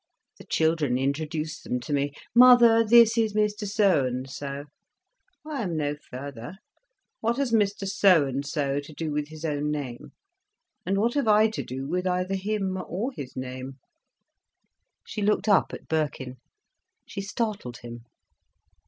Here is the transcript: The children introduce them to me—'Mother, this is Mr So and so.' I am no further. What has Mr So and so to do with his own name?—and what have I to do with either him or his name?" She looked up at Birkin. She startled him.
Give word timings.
The 0.39 0.45
children 0.47 0.97
introduce 0.97 1.61
them 1.61 1.79
to 1.81 1.93
me—'Mother, 1.93 2.83
this 2.83 3.19
is 3.19 3.35
Mr 3.35 3.67
So 3.67 4.03
and 4.03 4.27
so.' 4.27 4.63
I 5.45 5.61
am 5.61 5.77
no 5.77 5.95
further. 5.95 6.55
What 7.19 7.37
has 7.37 7.51
Mr 7.51 7.87
So 7.87 8.25
and 8.25 8.43
so 8.43 8.79
to 8.79 8.93
do 8.93 9.11
with 9.11 9.27
his 9.27 9.45
own 9.45 9.69
name?—and 9.69 10.97
what 10.97 11.13
have 11.13 11.27
I 11.27 11.49
to 11.49 11.61
do 11.61 11.87
with 11.87 12.07
either 12.07 12.33
him 12.33 12.81
or 12.83 13.11
his 13.11 13.35
name?" 13.35 13.73
She 15.05 15.21
looked 15.21 15.47
up 15.47 15.71
at 15.71 15.87
Birkin. 15.87 16.37
She 17.05 17.21
startled 17.21 17.77
him. 17.77 18.05